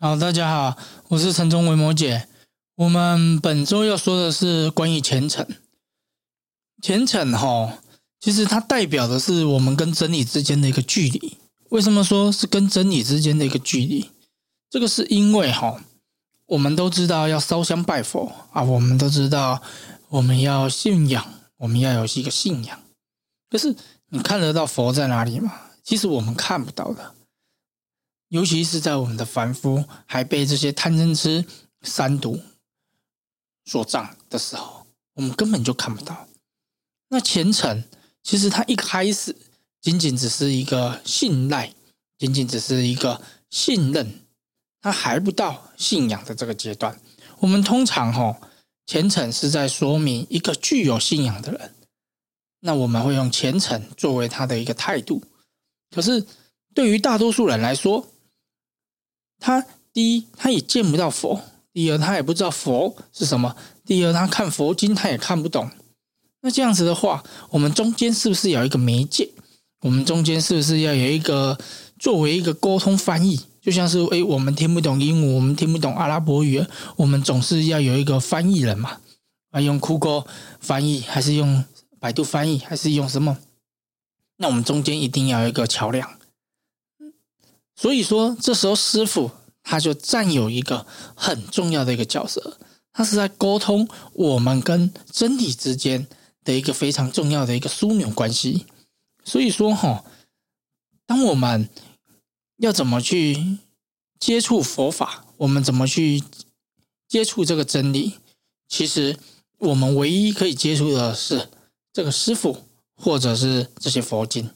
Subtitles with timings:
[0.00, 0.78] 好，大家好，
[1.08, 2.28] 我是陈忠维摩姐。
[2.76, 5.44] 我们本周要说的是关于虔诚。
[6.80, 7.80] 虔诚哈，
[8.20, 11.36] 其实它代表的是我们跟真理之间的一个距离。
[11.70, 14.08] 为什么说是跟真理之间的一个距离？
[14.70, 15.82] 这个是因为哈，
[16.46, 19.60] 我们都知道要烧香拜佛啊，我们都知道
[20.10, 21.26] 我们要信仰，
[21.56, 22.78] 我们要有一个信仰。
[23.50, 23.74] 可是
[24.10, 25.52] 你看得到佛在哪里吗？
[25.82, 27.14] 其实我们看不到的。
[28.28, 31.44] 尤其是在我们的凡夫还被这些贪嗔痴
[31.82, 32.40] 三毒
[33.64, 36.28] 所障的时候，我们根本就看不到。
[37.08, 37.84] 那虔诚
[38.22, 39.34] 其实它一开始
[39.80, 41.72] 仅仅只是一个信赖，
[42.18, 44.20] 仅仅只是一个信任，
[44.82, 47.00] 它还不到信仰的这个阶段。
[47.38, 48.38] 我们通常哈
[48.84, 51.74] 虔诚是在说明一个具有信仰的人，
[52.60, 55.22] 那我们会用虔诚作为他的一个态度。
[55.90, 56.26] 可是
[56.74, 58.06] 对于大多数人来说，
[59.38, 61.40] 他第一，他也见不到佛；
[61.72, 63.54] 第二，他也不知道佛是什么；
[63.84, 65.70] 第二，他看佛经他也看不懂。
[66.40, 69.30] 那这样子的话，我们中间是不是有一个媒介？
[69.80, 71.58] 我们中间是不是要有一个
[71.98, 73.40] 作为一个沟通翻译？
[73.60, 76.64] 就像是诶，我们听不懂英文，我们听不懂阿拉伯语，
[76.96, 78.98] 我们总是要有一个翻译人嘛？
[79.50, 80.26] 啊，用酷狗
[80.60, 81.64] 翻译，还是用
[81.98, 83.38] 百度翻译，还是用什么？
[84.36, 86.08] 那我们中间一定要有一个桥梁。
[87.74, 89.30] 所以说，这时候师傅
[89.68, 92.56] 他就占有一个很重要的一个角色，
[92.90, 96.06] 他是在沟通我们跟真理之间
[96.42, 98.64] 的一个非常重要的一个枢纽关系。
[99.24, 100.06] 所以说，哈，
[101.04, 101.68] 当我们
[102.56, 103.58] 要怎么去
[104.18, 106.22] 接触佛法，我们怎么去
[107.06, 108.14] 接触这个真理，
[108.66, 109.18] 其实
[109.58, 111.50] 我们唯一可以接触的是
[111.92, 112.64] 这个师傅，
[112.96, 114.48] 或者是这些佛经。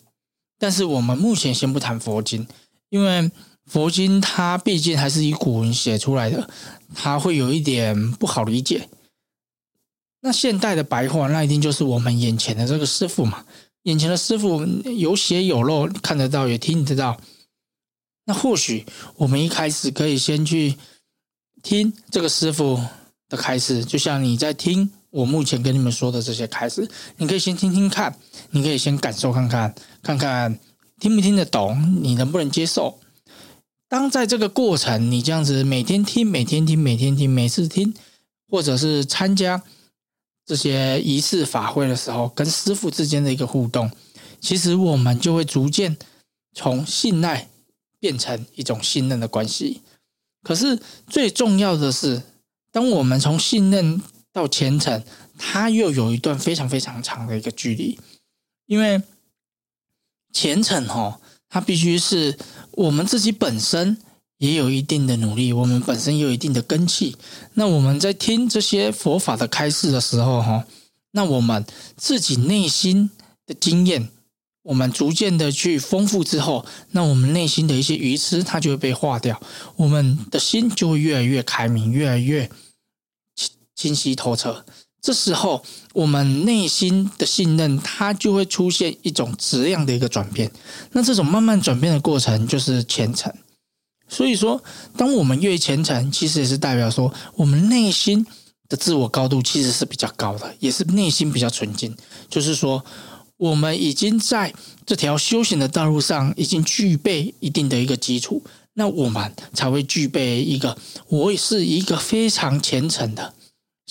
[0.59, 2.49] 但是我们目前先不谈佛经。
[2.89, 3.31] 因为
[3.67, 6.49] 佛经它毕竟还是以古文写出来的，
[6.95, 8.89] 它会有一点不好理解。
[10.21, 13.45] 那现代的白话，那一定就是我们眼前的这个师傅嘛。
[13.85, 17.21] 眼前的师傅有血有肉，看得到也听得到。
[18.27, 18.87] 那或许
[19.17, 20.77] 我们一开始可以先去
[21.63, 22.81] 听这个师傅
[23.29, 28.17] 的开始，就像你在听我目前跟你们说的这些开始，你可以先听听看，
[28.51, 30.59] 你可以先感受看看，看看。
[31.01, 32.01] 听不听得懂？
[32.01, 33.01] 你能不能接受？
[33.93, 37.93] 当在这个过程，你这样子每天听、每天听、每天听、每次听，
[38.49, 39.63] 或者是参加
[40.47, 43.91] 这些仪式法会的时候，跟师傅之间的一个互动，
[44.41, 45.99] 其实我们就会逐渐
[46.55, 47.51] 从信赖
[48.01, 49.83] 变成一种信任的关系。
[50.43, 52.23] 可是最重要的是，
[52.71, 54.01] 当我们从信任
[54.33, 55.05] 到虔诚，
[55.37, 58.01] 它又有一段非常非常长的一个距离，
[58.65, 59.03] 因为。
[60.35, 61.21] 虔诚哈，
[61.53, 62.39] 它必须是
[62.71, 63.99] 我们自己本身
[64.39, 67.15] 也有一定的努力，我们本身也有一定的根气。
[67.53, 70.65] 那我们在听这些佛法的开示的时候哈，
[71.11, 73.11] 那我们自己内心
[73.47, 74.09] 的经验，
[74.63, 79.39] 我们逐渐的去丰富之后，那我们内心的一些愚痴，它就会被化掉，
[79.77, 82.51] 我们的心就会越来越开明，越来越
[83.37, 84.65] 清清晰透彻。
[85.03, 85.65] 这时候，
[85.95, 90.49] 我们内心的信任，它就会出现一种质量的一个转变。
[90.93, 93.35] 那这种慢慢转变的过程，就是虔诚。
[94.09, 94.63] 所以说，
[94.97, 98.25] 当我们越虔诚，其实也是代表说，我们内心
[98.69, 101.97] 的自我高度其实是比较高的，也是内心比较纯净。
[102.31, 102.85] 就是说，
[103.39, 104.55] 我们已经在
[104.87, 108.41] 这条修行的道路上，已经具备一定的一个基础，
[108.75, 113.35] 那我们才会具备一个，我也是一个非常虔诚的。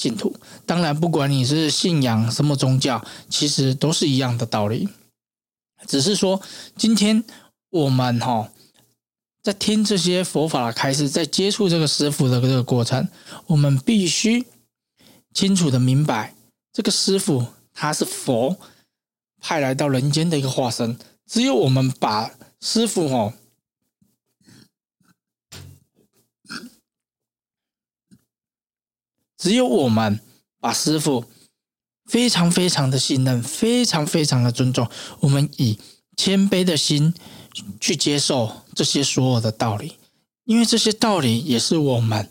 [0.02, 0.36] 信徒，
[0.66, 4.90] 当然，不管你是信仰什么宗教，其实都是一样的道理。
[5.86, 6.42] 只是说，
[6.76, 7.24] 今天
[7.70, 8.50] 我们哈
[9.44, 13.08] 在听这些佛法的开始，在接触这个师傅的这个过程，
[13.46, 14.44] 我们必须
[15.36, 16.34] 清楚的明白，
[16.74, 18.58] 这个师傅他是佛
[19.40, 20.98] 派来到人间的一个化身。
[21.30, 23.34] 只有我们把师傅哦。
[29.42, 30.20] 只有我们
[30.60, 31.26] 把师傅
[32.06, 34.88] 非常非常的信任，非常非常的尊重，
[35.22, 35.80] 我们以
[36.16, 37.12] 谦卑的心
[37.80, 39.94] 去接受这些所有的道理，
[40.46, 42.30] 因为这些道理也是我们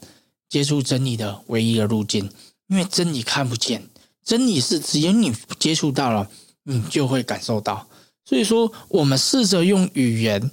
[0.48, 2.30] 接触真理的唯一的路径。
[2.68, 3.88] 因为真理看不见，
[4.24, 6.30] 真理是只有你接触到了，
[6.62, 7.88] 你就会感受到。
[8.24, 10.48] 所以说，我们试着用语言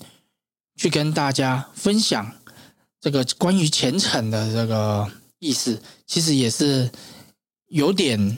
[0.76, 2.32] 去跟大家分享
[3.00, 5.08] 这个关于虔诚的这个。
[5.40, 6.90] 意思其实也是
[7.68, 8.38] 有点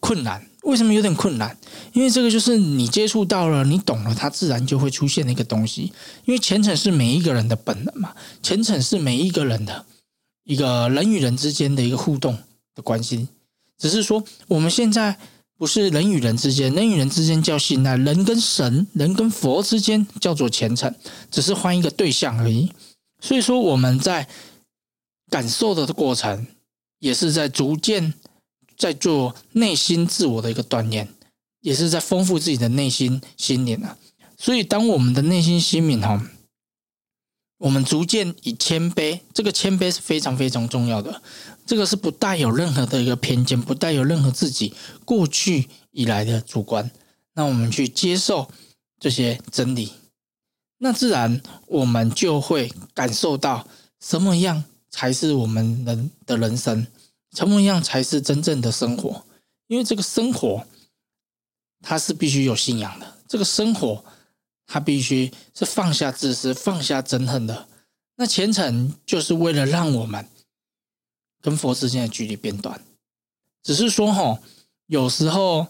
[0.00, 1.56] 困难，为什么有点困难？
[1.92, 5.92] 因为这个就是你接触到了，你懂了，它自然就会出现的一个东西。
[6.24, 9.86] 因为虔诚是每一个人的本能嘛，虔诚是每一个人的
[10.44, 12.38] 一个人与人之间的一个互动
[12.74, 13.28] 的关系。
[13.78, 15.18] 只是说我们现在
[15.58, 20.94] 不是人与人之间，人与人之间叫信赖，人跟神、人跟佛之间叫做虔诚，
[21.30, 22.70] 只是换一个对象而已。
[23.20, 24.28] 所以说我们在
[25.30, 26.46] 感受的过程，
[26.98, 28.14] 也是在逐渐。
[28.78, 31.08] 在做内心自我的一个锻炼，
[31.62, 33.96] 也是在丰富自己的内心心灵啊。
[34.36, 36.22] 所以，当我们的内心心灵哈，
[37.56, 41.22] 我们逐渐以谦卑，这个谦卑是非常非常重要的。
[41.64, 44.74] 这个是不带有任何的一个偏见，不带有任何自己
[45.06, 46.90] 过去以来的主观。
[47.32, 48.50] 那我们去接受
[49.00, 49.94] 这些真理，
[50.76, 53.66] 那自然我们就会感受到
[53.98, 54.64] 什么样
[54.96, 56.86] 才是我们人的人生。
[57.30, 59.26] 怎么样才是真正的生活？
[59.66, 60.66] 因为这个生活，
[61.82, 63.18] 它是必须有信仰的。
[63.28, 64.02] 这个生活，
[64.66, 67.68] 它必须是放下自私、放下憎恨的。
[68.14, 70.26] 那虔诚就是为了让我们
[71.42, 72.80] 跟佛之间的距离变短。
[73.62, 74.40] 只是说，哈，
[74.86, 75.66] 有时候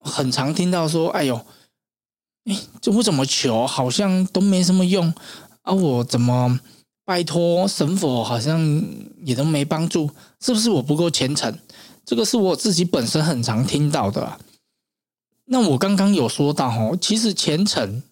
[0.00, 1.46] 很常听到说：“哎呦，
[2.46, 5.14] 哎，这我怎么求，好像都没什么用
[5.62, 5.72] 啊！
[5.72, 6.58] 我怎么？”
[7.08, 8.60] 拜托神佛好像
[9.24, 10.10] 也都没帮助，
[10.42, 11.58] 是不是我不够虔诚？
[12.04, 14.38] 这个是我自己本身很常听到的。
[15.46, 18.02] 那我刚刚有说到哈，其实虔诚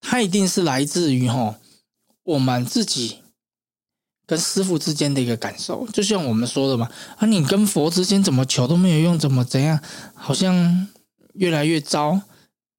[0.00, 1.58] 它一定是来自于哈
[2.22, 3.18] 我们自己
[4.24, 9.78] 跟师傅之间的一个感受，就像我们说的嘛，啊，你跟佛之间怎么求都没有用，怎么怎样，
[10.14, 10.88] 好像
[11.34, 12.22] 越来越糟。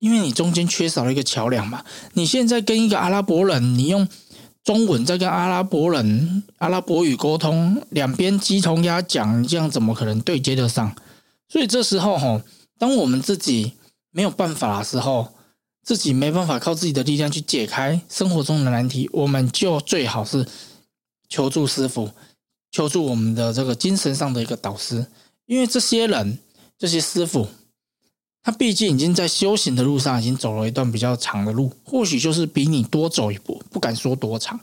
[0.03, 4.05] 因为你中间缺少了一个桥梁嘛，你现在跟一个阿拉伯人，你用
[4.61, 10.93] 中文在跟阿拉伯人阿拉伯语沟通，两边鸡同鸭讲，这样怎么可能对接得上？
[11.47, 12.41] 所以这时候哈，
[12.77, 13.71] 当我们自己
[14.11, 15.29] 没有办法的时候，
[15.81, 20.45] 自己没办法靠自己的力量去解开生活中的难题，我们就最好是
[21.29, 22.09] 求助师傅，
[22.73, 25.05] 求助我们的这个精神上的一个导师，
[25.45, 26.39] 因为这些人
[26.77, 27.47] 这些师傅。
[28.43, 34.59] 他毕竟已经在修行的路上，已经走了一段比较长的路，或许就是比你多走一步，不敢说多长。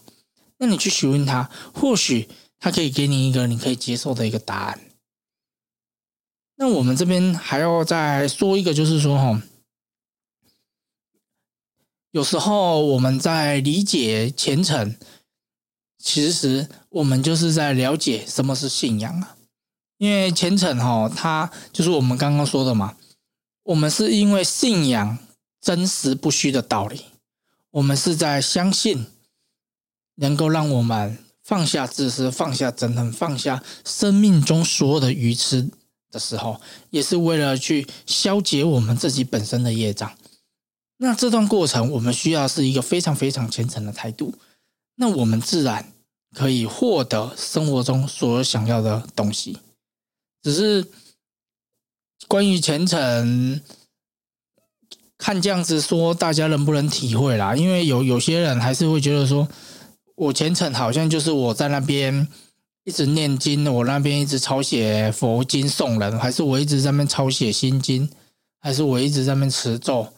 [0.59, 2.29] 那你去询问他，或许
[2.59, 4.79] 他可以给你一个你可以接受的一个答案。
[6.57, 9.43] 那我们这边还要再说一个，就是说哈，
[12.11, 14.95] 有时候我们在理解虔诚，
[15.97, 19.39] 其实我们就是在了解什么是信仰啊。
[19.97, 22.95] 因为虔诚哈，它就是我们刚刚说的嘛。
[23.71, 25.19] 我们是因为信仰
[25.61, 27.03] 真实不虚的道理，
[27.71, 29.07] 我们是在相信
[30.17, 35.71] 能够让我们放下自私、放下憎恨、放下生命中所有的愚痴
[36.11, 40.19] 的时候，也是为了去消解我们自己本身的业障。
[40.97, 44.35] 那这段过程，我们需要是一个非常非常虔诚的态度，
[44.97, 45.93] 那我们自然
[46.35, 49.59] 可以获得生活中所想要的东西。
[50.43, 50.91] 只是。
[52.29, 53.61] 关于虔诚，
[55.19, 57.57] 看这样子说，大家能不能体会啦？
[57.57, 59.49] 因为有有些人还是会觉得说，
[60.15, 62.29] 我虔诚好像就是我在那边
[62.85, 68.09] 一直念经，我那边一直抄写佛经送人，还是我一直在那边抄写心经，
[68.61, 70.13] 还是我一直在那边持咒，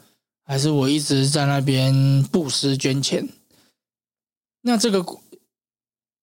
[0.45, 3.29] 还是我一直在那边布施捐钱？
[4.61, 5.05] 那这个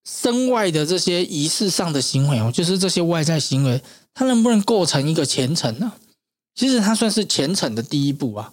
[0.06, 3.82] 身外的这些仪式上的行为哦，就是这些外在行为。
[4.14, 5.94] 它能不能构成一个虔诚呢？
[6.56, 8.52] 其实它算是虔诚的第一步啊。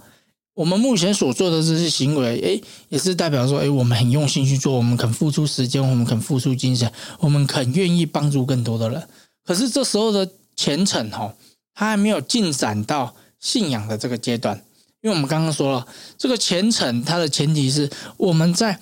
[0.54, 9.08] 我们目前所做的这些行为，诶，也是代表说，诶，我们很用心去做，我们肯付出时间，我们肯付出精神，我们肯愿意帮助更多的人。
[9.44, 11.34] 可是这时候的虔诚，哈，
[11.74, 14.56] 它还没有进展到信仰的这个阶段，
[15.02, 15.86] 因为我们刚刚说了，
[16.16, 18.80] 这个虔诚它的前提是我们在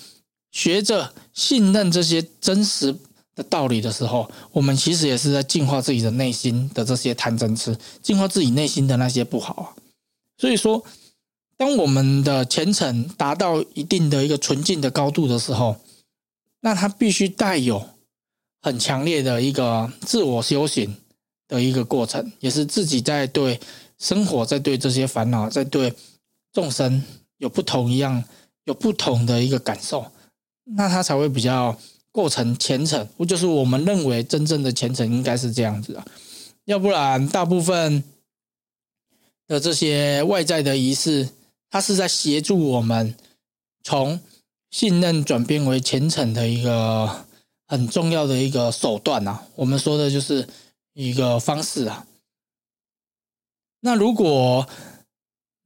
[0.52, 2.95] 学着信任这些真实。
[3.35, 9.64] 的道理的时候，我们其实也是在净化自己的内心的这些贪嗔痴，净化自己内心的那些不好啊。
[10.38, 10.85] 所以说，
[11.57, 15.76] 当我们的虔诚达到一定的一个纯净的高度的时候，
[16.61, 17.85] 那它必须带有
[18.62, 20.97] 很强烈的一个自我修行
[21.49, 23.59] 的一个过程，也是自己在对
[23.99, 25.93] 生活、在对这些烦恼、在对
[26.53, 27.03] 众生
[27.38, 28.23] 有不同一样、
[28.64, 30.07] 有不同的一个感受，
[30.76, 31.76] 那他才会比较。
[32.14, 36.06] 构成虔诚，就是我们认为真正的虔诚应该是这样子啊？
[36.64, 38.04] 要不然，大部分
[39.49, 41.28] 的这些外在的仪式，
[41.68, 43.16] 它是在协助我们
[43.83, 44.21] 从
[44.71, 47.26] 信任转变为虔诚的一个
[47.66, 49.49] 很重要的一个手段啊。
[49.56, 50.49] 我们说的就是
[50.92, 52.06] 一个方式啊。
[53.80, 54.68] 那如果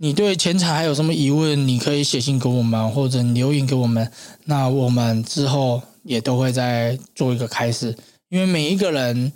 [0.00, 4.10] 你对钱财还有什么疑问，你可以写信给我们，或者留言给我们。
[4.44, 7.96] 那我们之后也都会再做一个开始，
[8.28, 9.32] 因为每一个人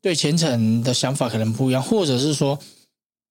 [0.00, 2.58] 对虔诚的想法可能不一样，或者是说，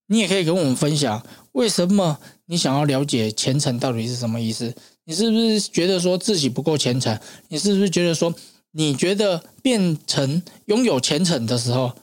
[0.06, 4.76] 你也可以跟我们分享，为什么你想要了解虔诚到底是什么意思？
[5.06, 7.20] 你是不是觉得说自己不够虔诚？
[7.48, 8.32] 你是不是觉得说，
[8.74, 11.94] 你觉得变成拥有虔诚的时候，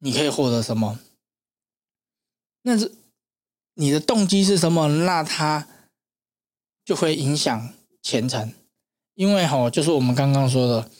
[0.00, 0.98] 你可以获得什么？
[2.62, 2.92] 那是
[3.74, 4.88] 你的动机是什么？
[4.88, 5.66] 那它
[6.84, 8.52] 就会影响虔诚，
[9.14, 10.90] 因为哈，就是我们刚刚说的，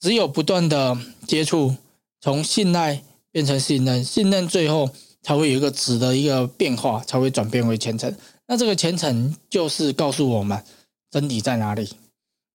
[0.00, 0.96] 只有不断的
[1.26, 1.76] 接触，
[2.20, 4.90] 从信赖变成信任，信任最后
[5.22, 8.14] 才会有一个质的一个变化，才会转变为虔诚。
[8.46, 10.64] 那这个虔诚就是告诉我们
[11.10, 11.94] 真理在哪里。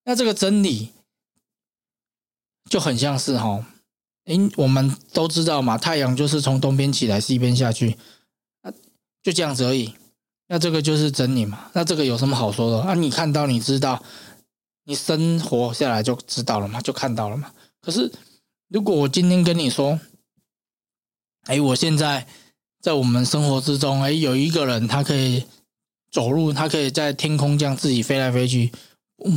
[0.06, 0.90] 那这个真理
[2.70, 3.66] 就很像是哈，
[4.26, 7.98] 诶，我们都知道嘛，太阳就是从东边起来，西边下去，
[9.24, 9.96] 就这样子而已。
[10.48, 11.72] 那这个就是真理嘛？
[11.74, 12.82] 那这个有什么好说的？
[12.82, 14.04] 啊，你看到，你知道，
[14.84, 17.52] 你生活下来就知道了嘛，就看到了嘛。
[17.82, 18.12] 可是，
[18.68, 20.00] 如果我今天跟你说，
[21.46, 22.28] 哎，我现在
[22.82, 25.44] 在我们生活之中，哎，有一个人他可以。
[26.12, 28.72] 走路，他可以在天空这样自己飞来飞去，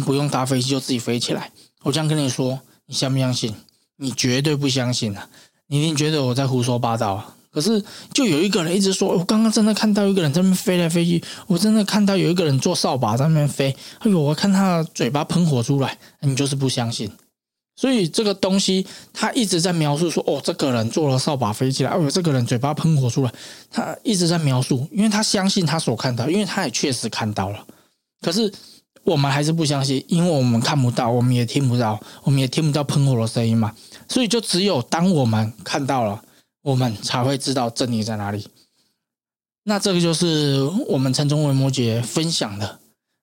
[0.05, 1.51] 不用搭飞机就自己飞起来。
[1.85, 3.55] 我这样跟你说，你相不相信？
[3.97, 5.27] 你绝对不相信啊！
[5.69, 7.36] 你一定觉得我在胡说八道啊！
[7.57, 7.83] 可是，
[8.13, 13.75] 就有一个人一直说，我刚刚真的看到一个人在那边飞来飞去，我真的看到有一个人坐扫把在那边飞。
[14.01, 17.11] 哎呦，我看他的嘴巴喷火出来，你就是不相信。
[17.75, 23.33] 所以这个东西，他一直在描述说：“哦，这个人坐了扫把飞起来，哦，这个人嘴巴喷火出来。”
[23.73, 27.65] 他一直在描述，因为他相信他所看到，因为他也确实看到了。
[28.21, 28.53] 可是
[29.03, 33.73] 我们还是不相信，因为我们看不到，我们也听不到，我们也听不到喷火的声音嘛。
[34.07, 36.23] 所以就只有当我们看到了，
[36.67, 38.49] 我们才会知道真理在哪里。
[39.63, 42.81] 那这个就是我们陈中文摩羯分享的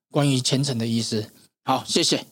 [0.10, 1.30] 关于虔诚的意思。
[1.66, 2.26] 好，谢谢。